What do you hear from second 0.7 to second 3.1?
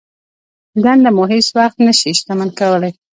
دنده مو هېڅ وخت نه شي شتمن کولای.